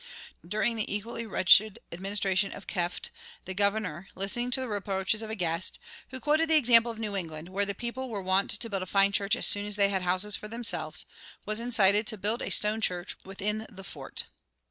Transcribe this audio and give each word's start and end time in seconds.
During 0.43 0.77
the 0.77 0.91
equally 0.91 1.27
wretched 1.27 1.77
administration 1.91 2.51
of 2.53 2.65
Kieft, 2.65 3.11
the 3.45 3.53
governor, 3.53 4.07
listening 4.15 4.49
to 4.49 4.59
the 4.59 4.67
reproaches 4.67 5.21
of 5.21 5.29
a 5.29 5.35
guest, 5.35 5.77
who 6.09 6.19
quoted 6.19 6.49
the 6.49 6.55
example 6.55 6.91
of 6.91 6.97
New 6.97 7.15
England, 7.15 7.49
where 7.49 7.67
the 7.67 7.75
people 7.75 8.09
were 8.09 8.19
wont 8.23 8.49
to 8.49 8.67
build 8.67 8.81
a 8.81 8.87
fine 8.87 9.11
church 9.11 9.35
as 9.35 9.45
soon 9.45 9.67
as 9.67 9.75
they 9.75 9.89
had 9.89 10.01
houses 10.01 10.35
for 10.35 10.47
themselves, 10.47 11.05
was 11.45 11.59
incited 11.59 12.07
to 12.07 12.17
build 12.17 12.41
a 12.41 12.49
stone 12.49 12.81
church 12.81 13.15
within 13.25 13.67
the 13.69 13.83
fort. 13.83 14.23